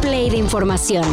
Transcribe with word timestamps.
play 0.00 0.30
de 0.30 0.36
información. 0.36 1.04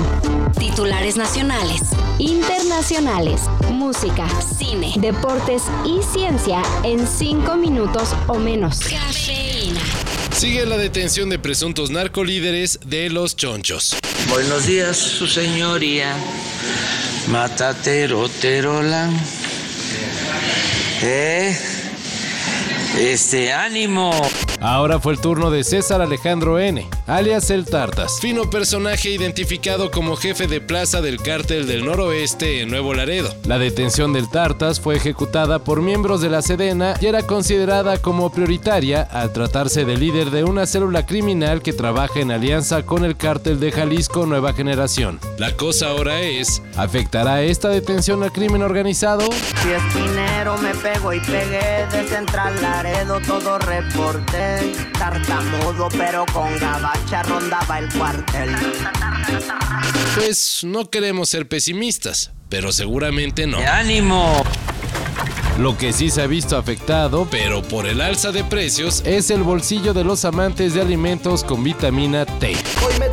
Titulares 0.58 1.18
nacionales, 1.18 1.82
internacionales, 2.20 3.42
música, 3.72 4.28
cine, 4.42 4.94
deportes 4.98 5.64
y 5.86 6.02
ciencia 6.04 6.62
en 6.84 7.08
cinco 7.08 7.56
minutos 7.56 8.16
o 8.28 8.36
menos. 8.36 8.80
Cafeína. 8.80 9.82
Sigue 10.32 10.66
la 10.66 10.78
detención 10.78 11.30
de 11.30 11.40
presuntos 11.40 11.92
narcolíderes 11.92 12.80
de 12.86 13.10
los 13.10 13.36
chonchos. 13.36 13.96
Buenos 14.30 14.66
días, 14.66 14.98
su 14.98 15.28
señoría. 15.28 16.16
Matatero, 17.28 18.28
terolan. 18.30 19.16
¿Eh? 21.02 21.75
Este, 22.98 23.52
ánimo. 23.52 24.12
Ahora 24.62 25.02
fue 25.02 25.14
el 25.14 25.20
turno 25.20 25.52
de 25.52 25.66
César 25.66 26.02
Alejandro 26.02 26.60
N., 26.60 26.88
alias 27.08 27.50
El 27.50 27.66
Tartas, 27.66 28.20
fino 28.22 28.50
personaje 28.50 29.10
identificado 29.10 29.92
como 29.92 30.16
jefe 30.16 30.48
de 30.48 30.62
plaza 30.62 31.02
del 31.02 31.22
cártel 31.22 31.68
del 31.68 31.86
noroeste 31.86 32.62
en 32.62 32.70
Nuevo 32.70 32.94
Laredo. 32.94 33.34
La 33.44 33.60
detención 33.60 34.14
del 34.14 34.30
Tartas 34.30 34.80
fue 34.80 34.96
ejecutada 34.96 35.60
por 35.60 35.82
miembros 35.82 36.22
de 36.22 36.30
la 36.30 36.42
Sedena 36.42 36.96
y 37.02 37.08
era 37.08 37.24
considerada 37.24 37.98
como 37.98 38.32
prioritaria 38.32 39.02
al 39.02 39.34
tratarse 39.34 39.84
de 39.84 39.98
líder 39.98 40.32
de 40.32 40.46
una 40.46 40.66
célula 40.66 41.06
criminal 41.06 41.62
que 41.62 41.74
trabaja 41.74 42.22
en 42.22 42.32
alianza 42.32 42.84
con 42.84 43.04
el 43.04 43.18
cártel 43.18 43.60
de 43.60 43.74
Jalisco 43.74 44.26
Nueva 44.26 44.54
Generación. 44.54 45.20
La 45.38 45.56
cosa 45.58 45.90
ahora 45.90 46.22
es, 46.22 46.62
¿afectará 46.78 47.44
esta 47.44 47.68
detención 47.68 48.24
al 48.24 48.32
crimen 48.32 48.62
organizado? 48.62 49.30
Si 49.62 49.70
esquinero 49.70 50.58
me 50.60 50.74
pego 50.76 51.14
y 51.14 51.20
pegué 51.20 51.86
de 51.92 52.08
Central 52.08 52.54
Laredo 52.86 53.20
todo 53.20 53.58
reporte 53.58 54.72
tartamudo, 55.00 55.90
pero 55.98 56.24
con 56.32 56.56
gabacha 56.60 57.24
rondaba 57.24 57.80
el 57.80 57.92
cuartel. 57.92 58.56
Pues 60.14 60.64
no 60.64 60.88
queremos 60.92 61.30
ser 61.30 61.48
pesimistas, 61.48 62.32
pero 62.48 62.72
seguramente 62.72 63.48
no. 63.48 63.58
¡Ánimo! 63.58 64.44
Lo 65.58 65.76
que 65.80 65.94
sí 65.94 66.12
se 66.12 66.22
ha 66.22 66.28
visto 66.28 66.58
afectado, 66.58 67.28
pero 67.32 67.64
por 67.64 67.88
el 67.88 68.02
alza 68.02 68.32
de 68.32 68.44
precios, 68.44 69.02
es 69.04 69.32
el 69.32 69.42
bolsillo 69.42 69.96
de 69.96 70.04
los 70.04 70.24
amantes 70.24 70.76
de 70.76 70.82
alimentos 70.82 71.44
con 71.44 71.64
vitamina 71.64 72.28
T. 72.28 72.56
Hoy 72.86 73.00
me 73.00 73.10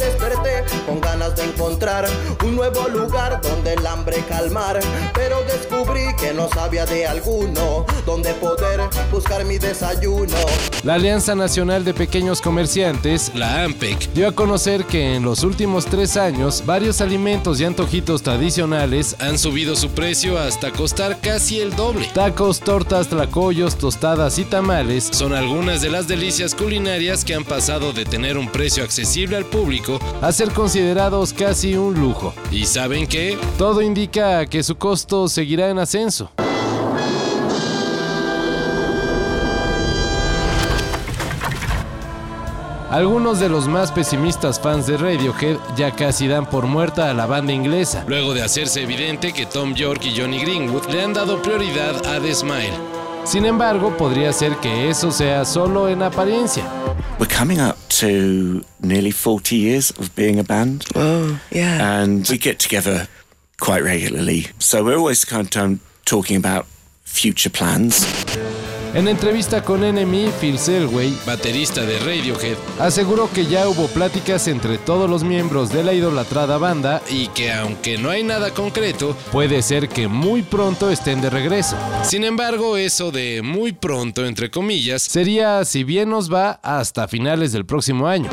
ganas 1.33 1.37
de 1.37 1.45
encontrar 1.45 2.09
un 2.45 2.57
nuevo 2.57 2.89
lugar 2.89 3.41
donde 3.43 3.75
el 3.75 3.87
hambre 3.87 4.25
calmar, 4.29 4.81
pero 5.15 5.43
descubrí 5.45 6.15
que 6.19 6.33
no 6.33 6.49
sabía 6.49 6.87
de 6.87 7.07
alguno 7.07 7.85
donde 8.07 8.33
poder 8.35 8.81
buscar 9.11 9.45
mi 9.45 9.59
desayuno. 9.59 10.37
La 10.83 10.95
Alianza 10.95 11.35
Nacional 11.35 11.85
de 11.85 11.95
Pequeños 11.95 12.41
Comerciantes, 12.41 13.33
la 13.35 13.63
AMPEC, 13.63 14.13
dio 14.13 14.29
a 14.29 14.33
conocer 14.33 14.85
que 14.85 15.15
en 15.15 15.23
los 15.23 15.45
últimos 15.45 15.87
tres 15.87 16.17
años 16.17 16.65
varios 16.67 17.01
alimentos 17.01 17.61
y 17.61 17.65
antojitos 17.65 18.23
tradicionales 18.23 19.17
han 19.21 19.39
subido 19.39 19.77
su 19.77 19.91
precio 19.91 20.39
hasta 20.39 20.71
costar 20.71 21.21
casi 21.21 21.61
el 21.61 21.75
doble. 21.77 22.09
Tacos, 22.13 22.61
tortas, 22.61 23.09
tlacoyos, 23.09 23.77
tostadas 23.77 24.39
y 24.39 24.45
tamales 24.45 25.09
son 25.13 25.33
algunas 25.35 25.83
de 25.83 25.91
las 25.91 26.09
delicias 26.09 26.55
culinarias 26.55 27.25
que 27.25 27.35
han 27.35 27.45
pasado 27.45 27.93
de 27.93 28.05
tener 28.05 28.37
un 28.37 28.49
precio 28.49 28.83
accesible 28.83 29.37
al 29.37 29.45
público 29.45 30.01
a 30.21 30.33
ser 30.33 30.51
considerados 30.51 31.22
casi 31.31 31.77
un 31.77 32.01
lujo. 32.01 32.33
¿Y 32.51 32.65
saben 32.65 33.07
qué? 33.07 33.39
Todo 33.59 33.83
indica 33.83 34.47
que 34.47 34.63
su 34.63 34.77
costo 34.77 35.29
seguirá 35.29 35.69
en 35.69 35.79
ascenso. 35.79 36.31
Algunos 42.91 43.41
de 43.41 43.49
los 43.49 43.69
más 43.69 43.91
pesimistas 43.91 44.61
fans 44.61 44.87
de 44.87 44.99
Radiohead 44.99 45.57
ya 45.77 45.93
casi 45.93 46.29
dan 46.29 46.45
por 46.45 46.67
muerta 46.67 47.09
a 47.09 47.15
la 47.15 47.25
banda 47.25 47.53
inglesa, 47.53 48.05
luego 48.07 48.35
de 48.35 48.43
hacerse 48.43 48.83
evidente 48.83 49.33
que 49.33 49.47
Tom 49.47 49.75
York 49.75 50.03
y 50.05 50.19
Johnny 50.19 50.41
Greenwood 50.41 50.87
le 50.91 51.03
han 51.03 51.15
dado 51.15 51.41
prioridad 51.41 52.07
a 52.07 52.21
The 52.21 52.35
Smile. 52.35 53.02
Sin 53.25 53.45
embargo, 53.47 53.97
podría 53.97 54.33
ser 54.33 54.57
que 54.57 54.91
eso 54.91 55.11
sea 55.11 55.45
solo 55.45 55.89
en 55.89 56.03
apariencia. 56.03 56.65
We're 57.19 57.27
coming 57.27 57.61
up 57.61 57.77
to 58.01 58.65
nearly 58.81 59.13
40 59.13 59.57
years 59.57 59.91
of 59.93 60.15
being 60.17 60.39
a 60.39 60.43
band. 60.43 60.85
Oh, 60.95 61.39
yeah. 61.51 62.03
And 62.03 62.29
we 62.29 62.37
get 62.37 62.59
together 62.59 63.07
quite 63.61 63.85
regularly. 63.85 64.49
So 64.59 64.85
we're 64.85 64.97
always 64.97 65.25
kind 65.25 65.47
of 65.55 65.81
talking 66.05 66.37
about 66.37 66.67
future 67.05 67.51
plans. 67.51 68.05
En 68.95 69.09
entrevista 69.09 69.63
con 69.65 69.81
NME, 69.81 70.31
Phil 70.39 70.59
Selway, 70.59 71.17
baterista 71.25 71.81
de 71.83 71.99
Radiohead, 71.99 72.59
aseguró 72.79 73.31
que 73.33 73.47
ya 73.47 73.67
hubo 73.67 73.87
pláticas 73.87 74.49
entre 74.49 74.77
todos 74.77 75.09
los 75.09 75.25
miembros 75.25 75.73
de 75.73 75.83
la 75.83 75.95
idolatrada 75.95 76.59
banda 76.59 77.01
y 77.09 77.29
que 77.29 77.51
aunque 77.53 77.97
no 77.97 78.11
hay 78.11 78.23
nada 78.23 78.51
concreto, 78.51 79.17
puede 79.33 79.63
ser 79.63 79.89
que 79.89 80.09
muy 80.09 80.43
pronto 80.43 80.91
estén 80.91 81.23
de 81.23 81.31
regreso. 81.31 81.75
Sin 82.03 82.23
embargo, 82.23 82.77
eso 82.77 83.11
de 83.11 83.41
muy 83.43 83.73
pronto, 83.73 84.27
entre 84.27 84.51
comillas, 84.51 85.03
sería, 85.03 85.65
si 85.65 85.85
bien 85.85 86.11
nos 86.11 86.31
va, 86.31 86.61
hasta 86.63 87.09
finales 87.09 87.53
del 87.53 87.65
próximo 87.65 88.07
año 88.07 88.29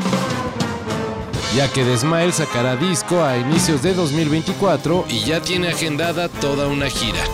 ya 1.56 1.66
que 1.72 1.82
The 1.82 1.98
Smile 1.98 2.30
sacará 2.30 2.76
disco 2.76 3.24
a 3.24 3.36
inicios 3.36 3.82
de 3.82 3.92
2024 3.92 5.06
y 5.08 5.24
ya 5.24 5.40
tiene 5.40 5.68
agendada 5.68 6.28
toda 6.28 6.68
una 6.68 6.88
gira. 6.88 7.24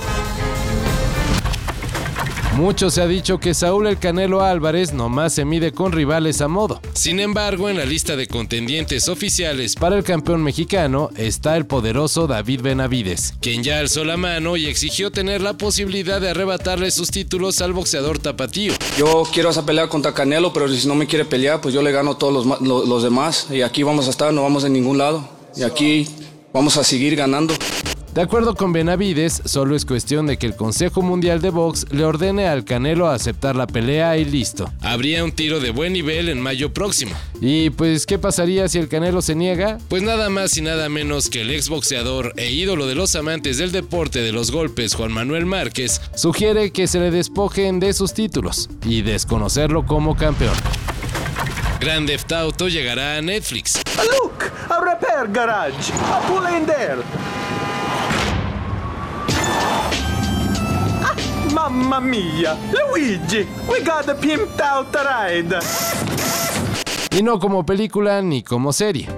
Mucho 2.57 2.89
se 2.89 3.03
ha 3.03 3.07
dicho 3.07 3.39
que 3.39 3.53
Saúl 3.53 3.87
El 3.87 3.99
Canelo 3.99 4.41
Álvarez 4.41 4.95
nomás 4.95 5.35
se 5.35 5.45
mide 5.45 5.73
con 5.73 5.93
rivales 5.93 6.41
a 6.41 6.49
modo. 6.49 6.81
Sin 6.95 7.21
embargo, 7.21 7.69
en 7.69 7.77
la 7.77 7.85
lista 7.85 8.17
de 8.17 8.29
contendientes 8.29 9.11
oficiales 9.11 9.75
para 9.75 9.95
el 9.99 10.05
campeón 10.05 10.43
mexicano 10.43 11.11
está 11.17 11.59
el 11.59 11.67
poderoso 11.67 12.27
David 12.27 12.63
Benavides, 12.63 13.35
quien 13.43 13.63
ya 13.63 13.79
alzó 13.79 14.07
la 14.07 14.17
mano 14.17 14.57
y 14.57 14.69
exigió 14.69 15.11
tener 15.11 15.43
la 15.43 15.59
posibilidad 15.59 16.19
de 16.19 16.31
arrebatarle 16.31 16.91
sus 16.91 17.11
títulos 17.11 17.61
al 17.61 17.75
boxeador 17.75 18.19
tapatío. 18.21 18.73
Yo 18.97 19.25
quiero 19.35 19.51
esa 19.51 19.67
pelea 19.67 19.91
contra 19.91 20.15
Canelo, 20.15 20.55
pero 20.55 20.67
si 20.67 20.89
no 20.89 20.95
me 20.95 21.07
quiere 21.07 21.27
pelear, 21.27 21.61
pues 21.61 21.75
yo 21.75 21.83
le 21.83 21.93
gano 21.93 22.17
todos 22.17 22.47
los, 22.47 22.63
los, 22.63 22.89
los 22.89 23.03
demás. 23.03 23.49
Y 23.51 23.61
aquí 23.61 23.83
vamos 23.83 24.07
a 24.07 24.11
estar, 24.11 24.33
no 24.33 24.43
vamos 24.43 24.65
a 24.65 24.71
ningún 24.71 24.97
lado. 24.97 25.29
Y 25.57 25.63
aquí 25.63 26.09
vamos 26.55 26.79
a 26.79 26.85
seguir 26.85 27.17
ganando. 27.17 27.53
De 28.17 28.23
acuerdo 28.23 28.55
con 28.55 28.73
Benavides, 28.73 29.43
solo 29.45 29.77
es 29.77 29.85
cuestión 29.85 30.27
de 30.27 30.39
que 30.39 30.47
el 30.47 30.57
Consejo 30.57 31.03
Mundial 31.03 31.43
de 31.43 31.51
Box 31.51 31.85
le 31.91 32.03
ordene 32.07 32.49
al 32.49 32.65
Canelo 32.65 33.09
aceptar 33.09 33.57
la 33.57 33.67
pelea 33.67 34.17
y 34.17 34.25
listo. 34.25 34.73
Habría 34.81 35.23
un 35.23 35.33
tiro 35.33 35.61
de 35.61 35.71
buen 35.71 35.93
nivel 35.93 36.31
en 36.31 36.41
mayo 36.41 36.73
próximo. 36.73 37.15
¿Y 37.43 37.69
pues 37.69 38.07
qué 38.07 38.19
pasaría 38.19 38.71
si 38.71 38.79
el 38.79 38.89
Canelo 38.89 39.21
se 39.21 39.35
niega? 39.35 39.77
Pues 39.91 40.03
nada 40.03 40.31
más 40.31 40.57
y 40.57 40.63
nada 40.63 40.89
menos 40.89 41.29
que 41.29 41.43
el 41.43 41.51
exboxeador 41.51 42.33
e 42.39 42.51
ídolo 42.53 42.87
de 42.87 42.95
los 42.95 43.15
amantes 43.17 43.59
del 43.59 43.71
deporte 43.71 44.23
de 44.23 44.33
los 44.33 44.51
golpes 44.51 44.95
Juan 44.95 45.13
Manuel 45.13 45.45
Márquez 45.45 46.01
sugiere 46.15 46.71
que 46.71 46.87
se 46.87 47.01
le 47.01 47.11
despojen 47.11 47.81
de 47.81 47.93
sus 47.93 48.15
títulos 48.15 48.71
y 48.87 49.03
desconocerlo 49.03 49.85
como 49.85 50.17
campeón. 50.17 50.57
Grand 51.81 52.07
Theft 52.07 52.33
Auto 52.33 52.69
llegará 52.69 53.19
a 53.19 53.21
Netflix. 53.21 53.79
Look, 53.99 54.51
a 54.71 54.81
repair 54.81 55.31
garage, 55.31 55.93
a 55.93 56.21
pull 56.27 56.47
in 56.57 56.65
there. 56.65 57.03
Mamma 61.77 62.01
mia! 62.01 62.57
Luigi! 62.73 63.47
We 63.69 63.83
got 63.85 64.09
a 64.09 64.15
pimped 64.15 64.61
out 64.63 64.95
ride! 64.95 65.59
Y 67.15 67.23
no 67.23 67.39
como 67.39 67.67
película 67.67 68.23
ni 68.23 68.43
como 68.43 68.73
serie. 68.73 69.09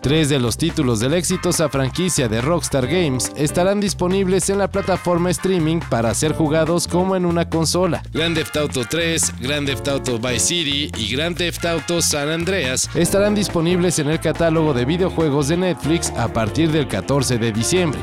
Tres 0.00 0.30
de 0.30 0.38
los 0.38 0.56
títulos 0.56 1.00
de 1.00 1.10
la 1.10 1.18
exitosa 1.18 1.68
franquicia 1.68 2.28
de 2.28 2.40
Rockstar 2.40 2.86
Games 2.86 3.30
estarán 3.36 3.80
disponibles 3.80 4.48
en 4.48 4.56
la 4.58 4.68
plataforma 4.68 5.28
streaming 5.28 5.80
para 5.90 6.14
ser 6.14 6.32
jugados 6.32 6.88
como 6.88 7.14
en 7.14 7.26
una 7.26 7.50
consola. 7.50 8.02
Grand 8.12 8.34
Theft 8.34 8.56
Auto 8.56 8.82
3, 8.88 9.34
Grand 9.40 9.66
Theft 9.66 9.88
Auto 9.88 10.18
Vice 10.18 10.40
City 10.40 10.90
y 10.96 11.12
Grand 11.14 11.36
Theft 11.36 11.64
Auto 11.66 12.00
San 12.00 12.30
Andreas 12.30 12.88
estarán 12.94 13.34
disponibles 13.34 13.98
en 13.98 14.08
el 14.08 14.18
catálogo 14.18 14.72
de 14.72 14.86
videojuegos 14.86 15.48
de 15.48 15.58
Netflix 15.58 16.10
a 16.16 16.32
partir 16.32 16.70
del 16.72 16.88
14 16.88 17.36
de 17.36 17.52
diciembre 17.52 18.00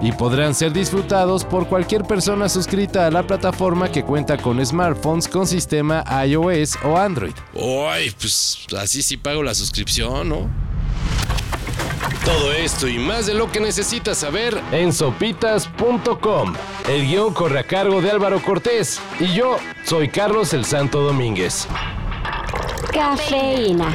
y 0.00 0.12
podrán 0.12 0.54
ser 0.54 0.72
disfrutados 0.72 1.44
por 1.44 1.66
cualquier 1.66 2.04
persona 2.04 2.48
suscrita 2.48 3.06
a 3.06 3.10
la 3.10 3.26
plataforma 3.26 3.90
que 3.90 4.04
cuenta 4.04 4.36
con 4.36 4.64
smartphones 4.64 5.28
con 5.28 5.46
sistema 5.46 6.04
iOS 6.26 6.78
o 6.84 6.96
Android. 6.96 7.34
Uy, 7.54 8.12
pues 8.18 8.66
así 8.78 9.02
sí 9.02 9.16
pago 9.16 9.42
la 9.42 9.54
suscripción, 9.54 10.28
¿no? 10.28 10.68
Todo 12.24 12.52
esto 12.52 12.86
y 12.88 12.98
más 12.98 13.26
de 13.26 13.34
lo 13.34 13.50
que 13.50 13.60
necesitas 13.60 14.18
saber 14.18 14.60
en 14.72 14.92
sopitas.com. 14.92 16.54
El 16.88 17.06
guion 17.06 17.32
corre 17.32 17.60
a 17.60 17.64
cargo 17.64 18.02
de 18.02 18.10
Álvaro 18.10 18.42
Cortés 18.42 19.00
y 19.18 19.32
yo 19.34 19.56
soy 19.84 20.08
Carlos 20.08 20.52
el 20.52 20.64
Santo 20.64 21.00
Domínguez. 21.00 21.66
Cafeína. 22.92 23.94